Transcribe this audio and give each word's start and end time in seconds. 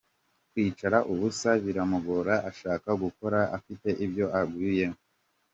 Kwicara 0.51 0.97
ubusa 1.11 1.49
biramugora 1.65 2.33
abashaka 2.39 2.89
guhora 3.01 3.39
afite 3.57 3.89
ibyo 4.05 4.25
ahugiyemo. 4.37 4.99